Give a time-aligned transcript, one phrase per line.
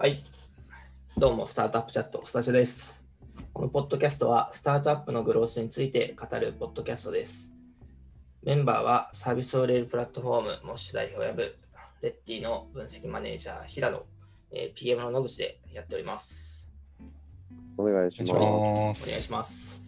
[0.00, 0.22] はい。
[1.16, 3.04] どうも、スタートアップチャット、スタジオです。
[3.52, 7.52] このポッドキャストは、スタートアップのグロースについて語るポッドキャストです。
[8.44, 11.52] メンバーは、サービスを売れるプラットフォーム、モッシュ代表やぶ、
[12.00, 14.06] レッティの分析マネージャー、平野、
[14.52, 16.68] えー PM の野口でやっております。
[17.76, 18.32] お願いします。
[18.32, 19.82] お願いしおます。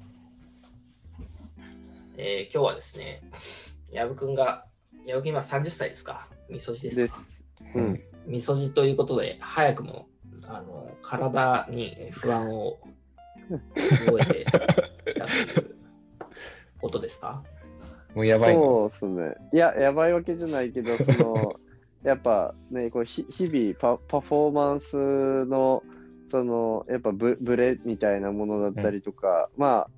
[2.16, 3.22] えー今日はですね、
[3.92, 4.66] 矢部くんが、
[5.06, 6.26] 矢部くん今30歳ですか？
[6.48, 7.02] みそじですか？
[7.02, 7.44] です。
[7.76, 8.02] うん。
[8.30, 10.06] みそじということで、早くも
[10.46, 12.78] あの体に不安を
[14.06, 14.58] 覚えてきた
[15.26, 15.76] という
[16.80, 17.42] ことですか？
[18.14, 18.88] もうやばいの。
[18.90, 19.36] そうですね。
[19.52, 21.56] いや、やばいわけじゃないけど、その、
[22.02, 25.82] やっぱね、こうひ日々パパフォーマンスの、
[26.24, 29.90] その、やっぱブブレみたいなものだったりとか、まあ、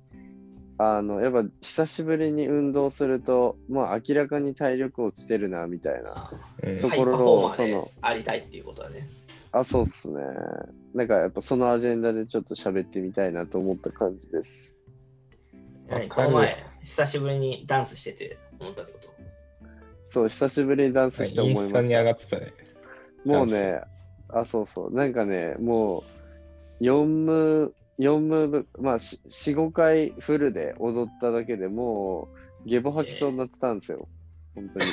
[0.77, 6.31] あの、やっぱ久しぶりに運動すると、まあ明らかに体力落ちてるな、みたいな。
[6.63, 9.07] うんところのハイパフォーマーでそのありたいっていうことだね。
[9.51, 10.19] あ、そうっすね。
[10.95, 14.75] なんかやっぱそのアジェンダでちょっと喋ってみたいなと思った感じです。
[15.89, 16.09] 何？
[16.09, 19.09] この前、久しぶりにダンスしてて思ったってこと？
[20.07, 22.03] そう、久しぶりにダンスして思いましたスタに上。
[22.03, 22.53] がってたね。
[23.25, 23.81] もうね、
[24.29, 24.93] あ、そうそう。
[24.93, 26.03] なんかね、も
[26.79, 32.29] う、4ムー、4ムーブ、まあ、4、5回フルで踊っただけでも
[32.65, 34.07] う、ゲボ吐きそうになってたんですよ。
[34.55, 34.85] 本当に。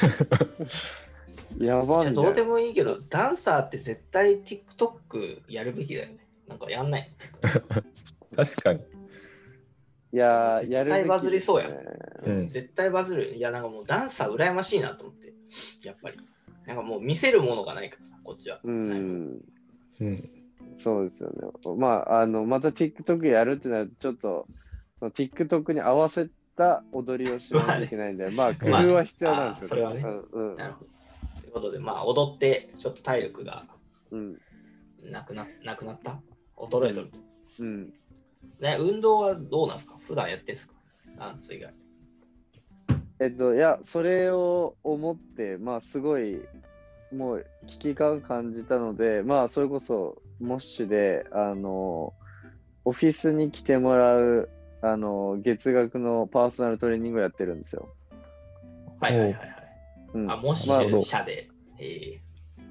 [1.66, 6.18] やばいどうでもいいけど、ダンサーって絶対 TikTok やるべきだよね。
[6.46, 7.10] なんかやんない。
[8.36, 8.80] 確かに。
[10.12, 11.70] いやー、やるべき絶対バズりそうや
[12.24, 13.34] うん絶対バズる。
[13.34, 15.32] いや、なんかもうダンサー羨ましいなと思って。
[15.82, 16.18] やっぱり。
[16.66, 18.60] なんかもう見せるものがないからさ、こっちは。
[18.62, 19.40] うん。
[20.00, 20.30] うん。
[20.76, 21.48] そうですよね。
[21.76, 24.48] まあ、あの、また TikTok やるってなると、ちょっと、
[25.00, 30.90] TikTok に合わせた踊りをしないといけないんで、まあ、工まあ夫は必要なんですよ、あそれはねうんなるほど。
[31.40, 33.66] ということで、まあ、踊って、ちょっと体力が
[34.10, 34.40] うん。
[35.02, 36.20] なくななくなった？
[36.56, 37.18] 衰えとると。
[37.60, 37.94] うん。
[38.60, 39.96] ね、運動はどうなんですか？
[39.98, 40.74] 普段やってんすか？
[41.18, 41.74] ダンス以外。
[43.18, 46.40] えっと、いや、それを思って、まあ、すごい、
[47.12, 52.14] もう危機感感じたので、まあ、それこそ、モッシュで、あの、
[52.84, 54.48] オフィスに来てもらう、
[54.82, 57.88] あの、月額のパーソナルトレーニングをやってるんですよ。
[59.00, 59.50] はいはいはいはい。
[60.14, 61.48] うん、あ、もしまあ社で。
[61.78, 62.20] え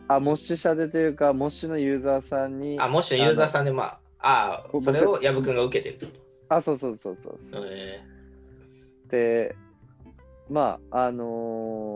[0.07, 6.11] あ、モッシュ社でというか、モッシュのユーザーさんに、ー、あ、もしユーザーさんで、まあ、あそれを矢部君が受けてるってこ
[6.49, 7.67] あ、そうそうそうそうそうと。
[7.69, 8.01] え
[9.07, 9.55] で、
[10.49, 11.88] まあ、あのー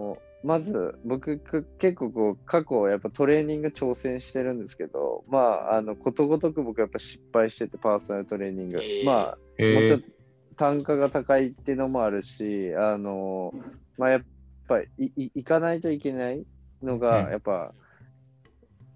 [0.43, 8.79] まず僕く結構こう過去やっぱトレーニング挑戦してるんですけど、まあ、あのことごとく僕やっぱ失敗しててパーソナルトレーニング。
[8.83, 9.05] えー。
[9.05, 10.09] まあ、えもうちょっーと
[10.57, 13.61] 単価が高いっていうのもあるし、あのー
[13.97, 14.21] まあやっ
[14.67, 16.45] ぱりいい行かないといけない
[16.81, 17.31] のが、うん。
[17.31, 17.73] やっぱ、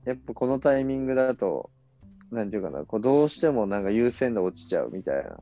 [0.06, 1.70] やっぱこのタイミングだと、
[2.32, 5.38] なんていうかな、こうどうしてもなんか優先度落ちちゃうみたいな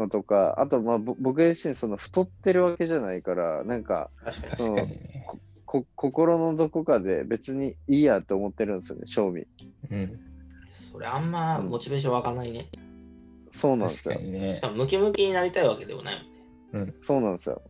[0.00, 4.10] のとか、あとまあぼ僕自身その太ってるわけじゃないから、なんか。
[4.54, 5.26] そう確かにね。
[5.66, 9.46] こ心のどこかで別にいいやと思ってるんですよね、賞味。
[9.90, 10.20] うん。
[10.90, 12.68] それあんまモチベーション湧かないね。
[13.52, 14.60] そうなんですよねし。
[14.60, 16.16] かもムキムキになりたいわけでもない
[16.72, 16.92] もんね。
[17.00, 17.62] そうなんですよ。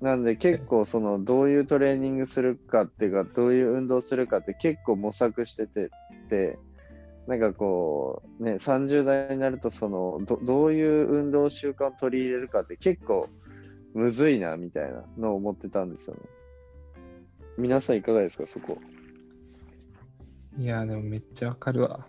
[0.00, 5.90] なんで結構そのどういうトレーニングするかっていうかどういう運動するかって結構模索してて
[6.28, 6.58] で
[7.26, 13.28] なんかこうね30代になるとそのどどういう運動習慣を取り入れるかって結構
[13.94, 16.20] むずいなみたいなのを思ってたんですよね。
[17.58, 18.76] 皆さんいかがですかそこ。
[20.58, 22.06] いや、でもめっちゃわかるわ。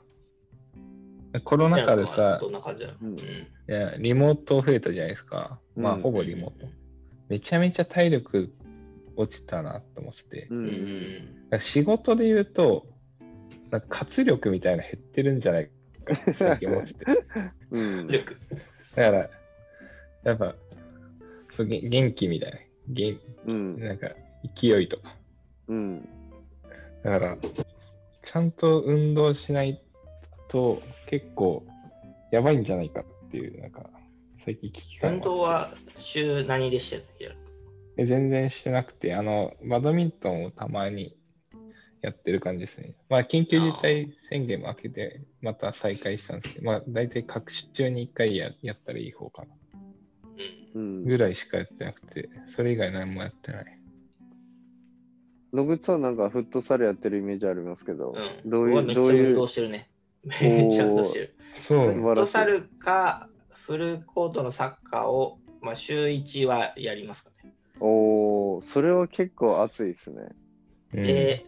[1.45, 3.21] コロナ禍でさど、んな感じなの、うんうんい
[3.67, 5.59] やリモート増えたじゃないですか。
[5.75, 6.67] まあ、うんほぼリモート。
[7.29, 8.53] めちゃめちゃ体力
[9.15, 10.47] 落ちたなと思ってて。
[10.49, 12.85] ううん仕事で言うと、
[13.71, 15.69] なんか活力みたいなの減ってるんじゃない
[16.05, 17.05] かって最近思ってて。
[17.71, 18.35] うん力。
[18.95, 19.29] だから、
[20.23, 20.55] やっぱ、
[21.53, 22.57] そうげ元気みたいな。
[22.87, 24.09] 元うんなんか、
[24.55, 25.15] 勢いとか。
[25.67, 26.09] うん
[27.03, 27.37] だから、
[28.23, 29.81] ちゃんと運動しない
[30.49, 31.65] と結構
[32.31, 33.89] やばいんじゃないかっていう、なんか、
[34.43, 37.03] 最近危機感運が動は週何でしてる
[37.97, 41.17] え全然してなくて、あの、バドミントンをたまに
[42.07, 42.95] やってる感じですね。
[43.09, 49.47] まあ、緊急事態宣言も明けて、また再開したんですけど、まあ、大体各週に1回ややったらいい方かな。
[50.75, 50.81] うん。
[50.81, 53.79] うんぐらいしかやってなくて、それ以外何もやってない。
[55.53, 58.49] 野口さんなんかフットサルやってるイメージありますけど、うん。
[58.49, 59.89] どういう俺めっちゃ運どういう動してるね。
[60.23, 61.35] めっちゃ運動してる。
[61.67, 67.53] そうフットサルかフルコートのサッカーを、まあ、週1はやりますかね。
[67.79, 70.21] おー、それは結構熱いですね。
[70.93, 71.45] うんで、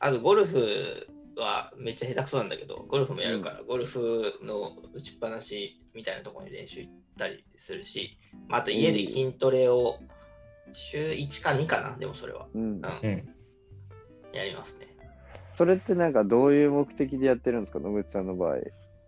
[0.00, 8.18] あとゴルフはめっちゃ下手くそなんだけど、ゴルフもやるから、ゴルフの打ちっぱなしみたいなところに練習行ったりするし、
[8.48, 9.98] まあ、あと家で筋トレを
[10.72, 12.46] 週1か2かな、でもそれは。
[12.54, 13.28] うんうん、うん。
[14.32, 14.88] やりますね。
[15.50, 18.58] それってなんかどういう目的でやってるんですか野口さんの場合。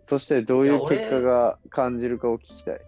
[0.05, 2.81] そしてどういう結果が感じるかを聞きたい。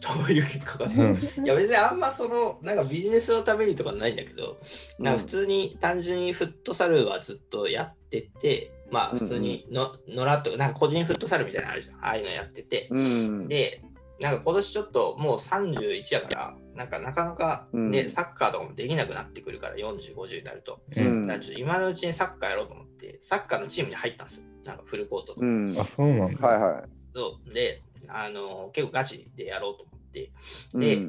[0.00, 1.44] どういう結果がうする、ん。
[1.44, 4.58] いや別にあんまそのなんかビジネスのためにとかないんだけど、
[4.98, 11.96] なんか普通に単純にフットサルはずっとやってて、まあ普通にの、野良とか、なんか個人フットサルみたいなのあるじゃん。
[11.96, 12.88] ああいうのやってて。
[12.90, 13.48] うん。
[13.48, 13.82] で、
[14.20, 20.80] なんか今年ちょっともう31やから、なんかなかなかね、うんサッカーとかもできなくなってくるから、40、50になると。
[20.96, 24.44] ううんんだからちょっと今のうちにサッカーやろうと思って、サッカーのチームに入ったんですよ。
[24.64, 25.46] なんかフルコートとか。
[25.46, 25.76] うん。
[25.78, 26.46] あ、そうなんだ。
[26.46, 26.84] はいはい。
[27.14, 30.30] そうで、あの結構ガチでやろうと思って。
[30.74, 31.02] うんで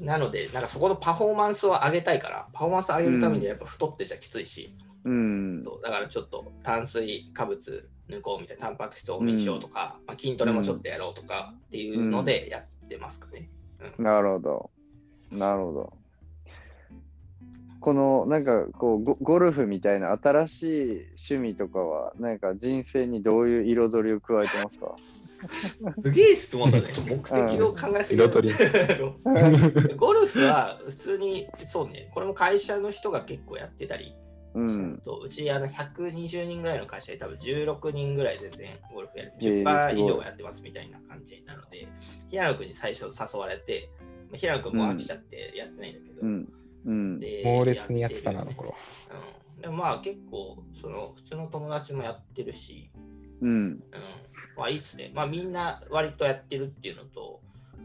[0.00, 5.62] なので、なんかそこのパフォーマンスを上げたいから、パフォーマンスを上げるためにはやっぱ太ってちゃきついし、うん。
[5.64, 13.48] そうだからちょっと炭水化物抜こうみたいな、タンパク質多めにしようとか、まあ、筋トレもちょっとやろうとかっていうのでやってますかね。
[13.98, 14.70] なるほど。
[15.30, 15.92] なるほど。
[17.78, 20.90] このなんかこうゴゴルフみたいな新しい
[21.30, 24.96] 趣味とかはなんか人生にどういう彩りを加えてますか？
[25.50, 26.92] すげえ質問だね。
[27.06, 28.30] 目的を考えすぎる。
[29.96, 34.14] ゴルフは普通に、そうね、これも会社の人が結構やってたり、
[34.54, 34.98] うん。
[35.04, 39.32] とうちあの120人ぐらいの会社で多分16人ぐらい全然ゴルフやる。
[39.40, 41.88] へー10%すごい以上はやってますみたいな感じなので、
[42.28, 43.88] 平野君に最初誘われて、
[44.30, 46.52] まあ平野君も飽きちゃってやってないんだけど、うん。
[46.84, 47.20] うん。
[47.20, 48.74] で猛烈にやってたな、の頃。
[49.56, 52.90] うん、でもまあ結構その普通の友達もやってるし、
[53.40, 53.50] うん。
[53.50, 53.82] うん、
[54.56, 55.10] まあいいっすね。
[55.14, 57.40] まあみんな割とやってるっていうのと、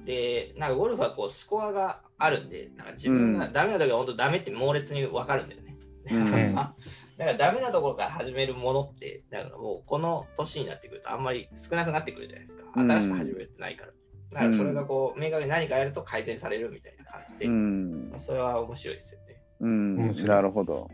[0.05, 5.67] で、なんかゴルフはこうスコアがあるんで、なんか自分がダメな時は本当ダメって猛烈に分かるんだよね。
[6.09, 6.73] うんまあ
[7.17, 12.63] だからダメなところから始めるものって、なんかもうこの年になってくるとあんまり少なくなってくるじゃないですか。
[12.75, 13.91] うん新しく始めるってないから。
[14.31, 18.13] だからそれがこう、明確に何かやると改善されるみたいな感じで、うん。
[18.19, 19.41] それは面白いですよね。
[19.61, 20.13] うん面。
[20.13, 20.89] 白いなるほど。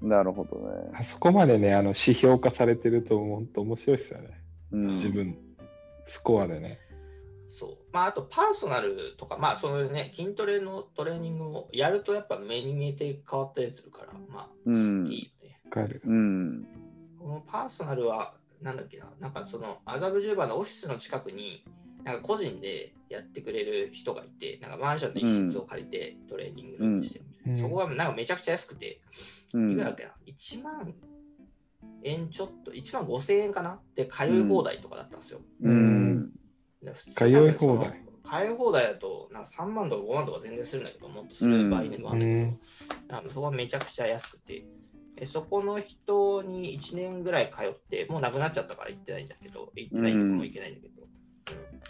[0.00, 0.90] なるほどね。
[0.94, 4.41] あそこまでね、あの指標化されてると、本当面白いですよね。
[4.72, 4.96] うん。
[4.96, 5.36] 自分、
[6.06, 6.78] スコアでね。
[7.48, 7.78] そう。
[7.92, 15.60] まあ、あとパーソナルとか、まあ、そのね、筋トレのトレーニングをやるとやっぱ目に見えて変わったりするから、まうんあ、いいよね。
[15.66, 16.00] わかる。
[16.04, 16.66] うん。
[17.18, 21.64] このパーソナルは、なんだっけな、なんかその麻布十番のオフィスの近くに、
[22.04, 29.00] なんか個人でやってくれる人がいて、なんかマンションの一室を借りてトレーニングしてるうんそこがなんかめちゃくちゃ安くて、
[29.52, 30.94] うんいくらだっけな、1万
[32.04, 33.80] 円ちょっと、1万5千円かな？
[33.94, 35.40] で通い放題とかだったんですよ。
[35.62, 36.32] うん。
[37.04, 38.02] 通通い放題。
[38.24, 43.30] 通い放題だとなんか3万とか5万とか全然するんだけど、もっとする場合もあるんだけど、うん。
[43.30, 44.64] そこはめちゃくちゃ安くて、
[45.16, 51.08] えそこの人に1年ぐらい通って、もうなくなっちゃったから行ってないんだけど、行ってないとこも行けないんだけど、うん。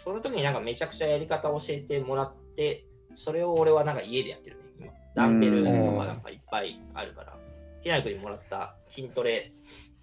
[0.03, 4.91] その時になんかめちゃくちゃやり方を教えてもらって、それを俺はなんか家でやってるね、今。
[5.15, 7.37] ダンベルとかなんかいっぱいあるから、
[7.81, 9.53] 平野君にもらった筋トレ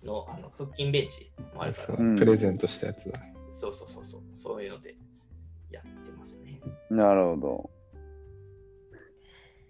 [0.04, 3.20] のあの腹筋ベンチもあるから、うんプレゼントしたやつだ。
[3.52, 4.96] そうそうそうそう、そういうので
[5.70, 6.60] やってますね。
[6.90, 7.70] なるほど。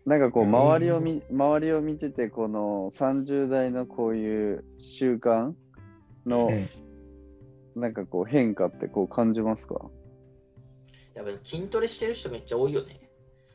[0.07, 5.53] なんかこう、うん周りを見、周りを見てて、この30代のこういう習慣
[6.27, 6.69] のう、ん。
[7.81, 9.77] なんかこう変化ってこう感じますか？
[11.15, 13.01] やっぱり筋トレしてる人めっちゃ多いよね。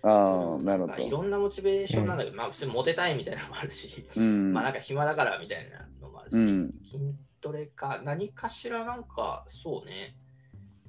[0.02, 1.18] そあのあ、なるほんかいど。
[1.18, 4.54] ろんなモチベーションなんだけど、まあ普通にモテたいみたいなのもあるし、うん。
[4.54, 5.86] まあなんか暇だからみたいな
[6.32, 6.98] うん筋
[7.42, 10.16] トレか何かしらなんかそうね、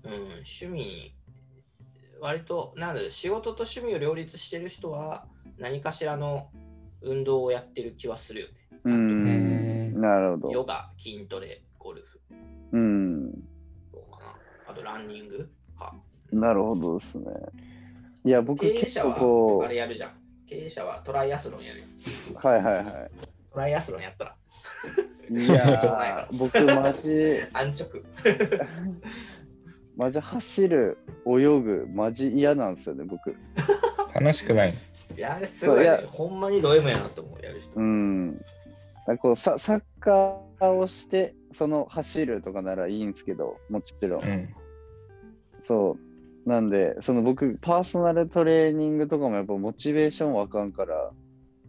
[0.04, 1.14] うん、趣味に
[2.20, 5.26] 割となんだろう仕事と趣味を両立してる人は
[5.58, 6.48] 何かしらの
[7.02, 8.52] 運動をやってる気はするよね。
[8.84, 10.00] ううんん。
[10.00, 10.50] なるほど。
[10.50, 12.20] ヨガ、筋トレ、ゴルフ、
[12.72, 13.32] うん。
[13.92, 14.34] そうかな。
[14.66, 15.94] あとランニングか。
[16.32, 17.26] なるほどですね。
[18.24, 20.26] いや、僕経営結構者はこあれやるじゃん。
[20.48, 21.84] 経営者はトライアスロンやる
[22.36, 23.08] はいはいは
[23.52, 24.36] トライアスロンやったら
[25.30, 25.45] い。
[25.45, 28.02] いやー、 僕マジ、安直。
[29.97, 33.35] マジ走る、泳ぐ、マジ嫌なんですよね、僕。
[34.14, 34.75] 楽しくない。
[35.16, 36.02] いや、あれすごい、ねいや。
[36.06, 37.80] ほんまにド M やなと思う、やる人。
[37.80, 38.33] うん。
[39.06, 44.25] なんかこうササッカーをして、その走るとかならいいんですけど、もちろん。
[44.25, 44.49] うん。
[45.61, 45.97] そ
[46.45, 46.49] う。
[46.49, 51.11] なんで、その僕、パーソナルトレーニングとかもやっぱモチベーションわかんから、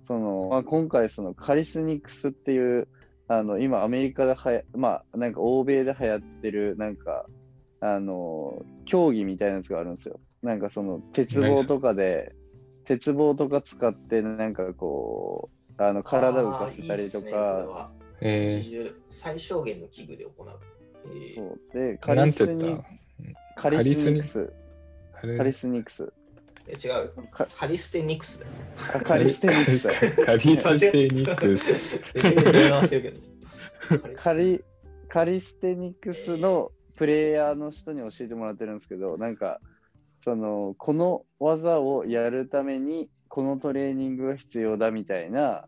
[0.04, 2.88] その、まあ、今回そのカリスニクスっていう、
[3.28, 7.26] あの、今アメリカではや、まあ、なんか欧米で流行ってる、なんか、
[7.82, 10.20] あの、競技みたいなやつがあるんですよ。
[10.42, 12.34] なんかその、鉄棒とかで、
[12.86, 17.88] 鉄棒とか使って、なんかこう、あの、体を浮かせたりとあーいいね
[18.22, 20.60] え自重最小限の器具で行う。
[21.06, 21.36] えー。
[21.36, 22.78] そうで、ー、カリスニ
[23.56, 24.54] たカリスニクス。
[25.20, 26.14] カリカリスニクス。
[26.68, 27.10] え違う。
[27.32, 28.52] かカリステニクスだよ。
[28.96, 29.88] あカリステニクス。
[30.26, 32.00] カリステニクス。
[34.16, 34.64] カリ
[35.08, 39.60] カリステニクスのプレイヤーの人に教えてもらってるんですけど、なんか、
[40.24, 45.68] その、この技をやるために、このトレーニングが必要だみたいな、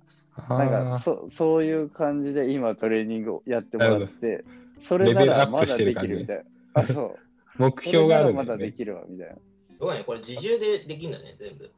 [0.49, 4.43] なんかあそそういう感じで今トレーニングをやってもらって、
[4.79, 6.43] それならまだできるみたいな。
[6.81, 7.05] あ、そう。
[7.07, 7.15] ー
[7.59, 8.45] 目標があるんそれならま。
[8.45, 9.35] だできるわみたいな。
[9.79, 11.71] すごいね、これ自重でできるんだね、全部。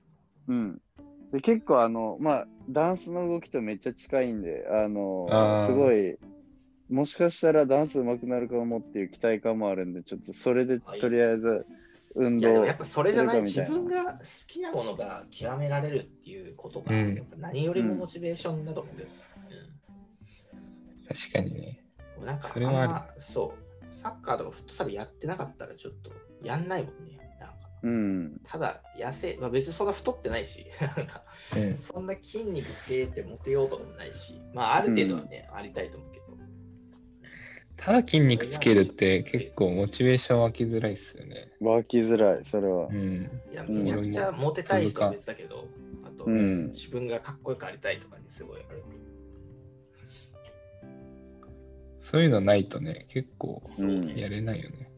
[0.48, 0.82] うん。
[1.32, 6.18] で結構あの、まあ、ダンスの動きとめっちゃ近いんで、あの、あーすごい、
[6.90, 11.68] もしかしたらダンス上手くなるかもっていう期待感もあるんで、ちょっとそれではいとりあえず
[12.16, 19.10] 運いや、で動もやっぱそれじゃない、自分が好きなものが極められるっていうことが、うんやっぱ何よりもモチベーションだと思うけど。
[21.08, 21.84] 確かにね。
[22.20, 22.68] うんなんか、それ
[23.20, 26.12] そう、サッカーとかフットサルやってなかったらちょっと
[26.44, 27.22] やんないもんね。
[27.84, 28.42] うん。
[28.44, 30.66] ただ、痩せ、まあ、別にそんな太ってないし、
[31.76, 36.22] そんな筋肉つけてモテようとかもないし、まあ、ある程度はね、ありたいと思うけど。
[37.78, 41.52] ただ筋肉つけるって結構モチベーション湧きづらいっすよね。
[41.60, 42.94] 湧きづらい、それはう。
[42.94, 43.42] ん。
[43.52, 45.68] いや、うんめちゃくちゃモテたい人は別だけど、
[46.04, 48.84] あと、うん自分がかっこよくありたいとかにすごいある。
[52.04, 54.91] そういうのないとね、結構うんやれないよね。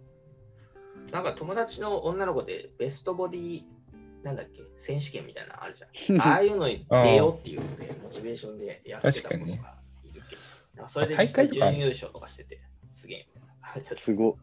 [1.14, 3.62] なんか友達の女の子でベストボディ
[4.24, 6.18] なんだっけ選手権みたいなのあるじゃん。
[6.22, 10.36] ああいうのに出ようっていうので、モチベーションでやってた子がいるけ
[10.76, 13.42] ど、それで実際準優勝とかしてて、すげえみ
[13.84, 14.32] たいすご。
[14.32, 14.38] うん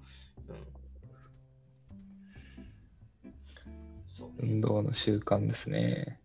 [4.06, 6.20] そうね運動の習慣ですね。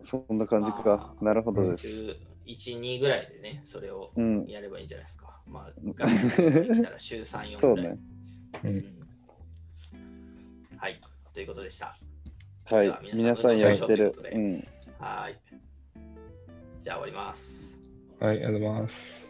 [0.00, 1.14] そんな感じかま。
[1.20, 2.16] あなるほどです。
[2.46, 4.12] 1、2ぐらいでね、それを
[4.46, 5.40] やればいいんじゃないですか。
[5.46, 7.88] まあ、昔ッたら週3、4ぐらい。
[7.88, 7.98] ね。
[8.64, 9.02] うん
[10.82, 11.00] はい、
[11.32, 11.96] ということでした。
[12.64, 14.12] はい、皆皆さんやってる。
[14.32, 14.66] うん。
[14.98, 15.38] はい。
[16.82, 17.78] じゃあ終わります。
[18.18, 19.22] はい、ありがとうございます。